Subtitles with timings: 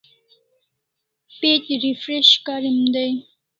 [1.37, 3.13] Page refresh karim dai